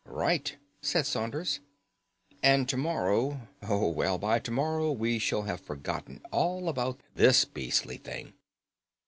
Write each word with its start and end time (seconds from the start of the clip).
"Right," 0.05 0.57
said 0.81 1.05
Saunders; 1.05 1.59
"and 2.41 2.67
to 2.69 2.75
morrow—Oh, 2.75 3.87
well, 3.89 4.17
by 4.17 4.39
to 4.39 4.49
morrow 4.49 4.91
we 4.91 5.19
shall 5.19 5.43
have 5.43 5.61
forgotten 5.61 6.21
all 6.31 6.69
about 6.69 6.99
this 7.13 7.45
beastly 7.45 7.97
thing." 7.97 8.33